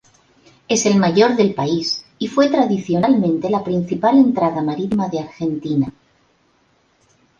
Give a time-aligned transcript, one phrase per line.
[0.67, 5.93] Es el mayor del país, y fue tradicionalmente la principal entrada marítima de Argentina.